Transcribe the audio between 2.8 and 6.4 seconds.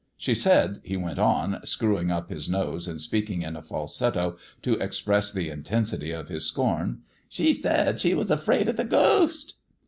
and speaking in a falsetto to express the intensity of